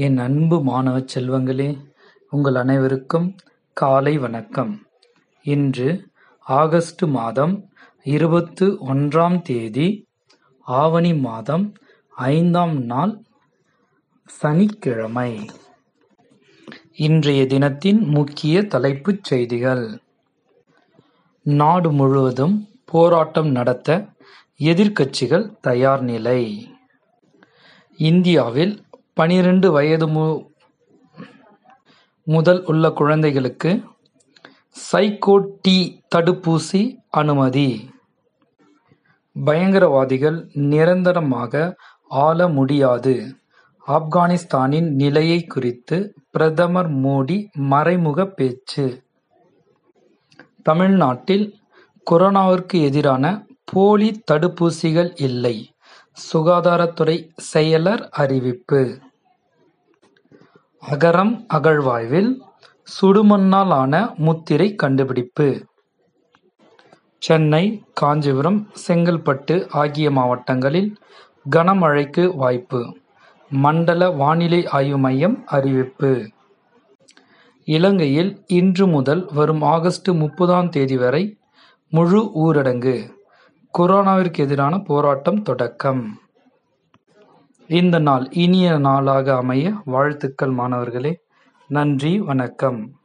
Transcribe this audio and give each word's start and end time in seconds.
என் 0.00 0.18
அன்பு 0.18 0.62
மாணவச் 0.62 1.18
செல்வங்களே 1.18 1.84
உங்கள் 2.30 2.54
அனைவருக்கும் 2.54 3.36
காலை 3.72 4.18
வணக்கம். 4.18 4.86
இன்று 5.42 6.10
ஆகஸ்ட் 6.40 7.02
மாதம் 7.02 7.68
இருபத்து 8.02 8.72
ஒன்றாம் 8.72 9.42
தேதி 9.42 10.06
ஆவணி 10.60 11.14
மாதம் 11.14 11.74
ஐந்தாம் 12.10 12.84
நாள் 12.84 13.22
சனிக்கிழமை. 14.24 15.50
இன்றைய 16.92 17.46
தினத்தின் 17.46 18.04
முக்கிய 18.04 18.66
தலைப்புச் 18.66 19.24
செய்திகள். 19.24 20.00
நாடு 21.42 21.92
முழுவதும் 21.92 22.68
போராட்டம் 22.84 23.50
நடத்த 23.50 24.06
எதிர்க்கட்சிகள் 24.58 25.58
தயார் 25.60 26.02
நிலை. 26.02 26.68
இந்தியாவில் 27.96 28.86
பனிரெண்டு 29.18 29.68
வயது 29.72 30.06
மு 30.08 30.24
முதல் 32.26 32.60
உள்ள 32.64 32.90
குழந்தைகளுக்கு 32.90 33.70
சைக்கோட் 34.90 35.48
டி 35.62 35.78
தடுப்பூசி 36.14 36.82
அனுமதி. 37.20 37.68
பயங்கரவாதிகள் 39.36 40.38
நிரந்தரமாக 40.72 41.62
ஆள 42.08 42.48
முடியாது. 42.48 43.14
ஆப்கானிஸ்தானின் 43.86 44.88
நிலையை 45.02 45.40
குறித்து 45.44 45.98
பிரதமர் 46.30 46.90
மோடி 47.04 47.38
மறைமுக 47.72 48.26
பேச்சு. 48.38 48.86
தமிழ்நாட்டில் 50.62 51.46
கொரோனாவிற்கு 52.10 52.78
எதிரான 52.90 53.24
போலி 53.72 54.10
தடுப்பூசிகள் 54.30 55.10
இல்லை 55.22 55.56
சுகாதாரத்துறை 56.26 57.18
செயலர் 57.52 58.02
அறிவிப்பு. 58.22 58.82
அகரம் 60.82 61.46
அகழ்வாய்வில் 61.54 62.40
சுடுமண்ணால் 62.84 63.72
ஆன 63.72 64.14
முத்திரை 64.16 64.74
கண்டுபிடிப்பு. 64.74 65.66
சென்னை 67.18 67.82
காஞ்சிபுரம் 67.92 68.70
செங்கல்பட்டு 68.86 69.70
ஆகிய 69.70 70.10
மாவட்டங்களில் 70.10 70.96
கனமழைக்கு 71.50 72.36
வாய்ப்பு. 72.36 72.96
மண்டல 73.50 74.10
வானிலை 74.10 74.66
ஆய்வு 74.66 74.98
மையம் 74.98 75.42
அறிவிப்பு. 75.46 76.30
இலங்கையில் 77.64 78.44
இன்று 78.46 78.86
முதல் 78.86 79.28
வரும் 79.32 79.62
ஆகஸ்ட் 79.62 80.08
முப்பதாம் 80.08 80.68
தேதி 80.68 80.96
வரை 80.96 81.38
முழு 81.88 82.22
ஊரடங்கு. 82.44 82.96
கொரோனாவிற்கு 83.78 84.38
எதிரான 84.38 84.78
போராட்டம் 84.78 85.42
தொடக்கம். 85.42 86.20
இந்த 87.68 87.98
நாள் 87.98 88.28
இனிய 88.30 88.78
நாளாக 88.78 89.36
அமைய 89.36 89.72
வாழ்த்துக்கள் 89.84 90.50
மாணவர்களே. 90.50 91.20
நன்றி 91.68 92.20
வணக்கம். 92.20 92.98